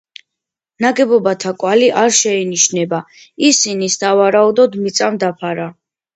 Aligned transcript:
ნაგებობათა 0.85 1.51
კვალი 1.63 1.89
არ 2.05 2.15
შეინიშნება, 2.21 3.03
ისინი, 3.51 3.93
სავარაუდოდ, 3.99 4.81
მიწამ 4.89 5.23
დაფარა. 5.27 5.71